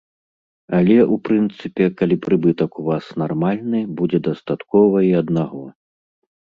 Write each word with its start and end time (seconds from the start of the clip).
Але, 0.77 0.95
у 1.15 1.17
прынцыпе, 1.29 1.83
калі 2.01 2.15
прыбытак 2.25 2.71
у 2.81 2.89
вас 2.91 3.05
нармальны, 3.25 3.79
будзе 4.01 4.17
дастаткова 4.31 4.97
і 5.11 5.19
аднаго. 5.23 5.63